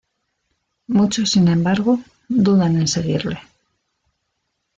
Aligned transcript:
Muchos 0.87 1.29
sin 1.29 1.47
embargo, 1.47 1.99
dudan 2.27 2.75
en 2.77 2.87
seguirle. 2.87 3.37